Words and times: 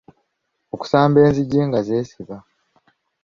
okusamba 0.73 1.17
enzigi 1.27 1.59
nga 1.67 1.79
zeesiba 1.87 2.37